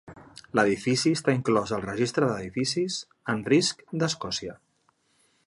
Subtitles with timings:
[0.59, 2.99] L'edifici està inclòs al registre d'edificis
[3.35, 4.59] en risc d'Escòcia.